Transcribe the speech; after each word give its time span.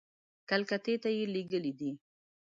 کلکتې 0.49 0.95
ته 1.03 1.09
یې 1.17 1.25
لېږلي 1.33 1.71
دي. 1.79 1.91